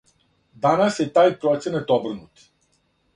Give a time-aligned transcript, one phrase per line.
[0.63, 2.47] Данас је тај проценат обрнут.